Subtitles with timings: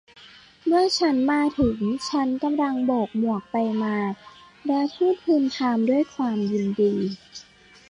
[0.65, 1.77] เมื่อฉันมาถึง
[2.09, 3.97] ฉันกำลังโบกหมวกไปมา
[4.67, 6.93] และพูดพึมพำด้วยความยินดี